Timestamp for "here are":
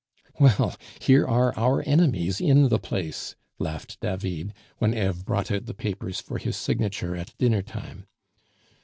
0.99-1.53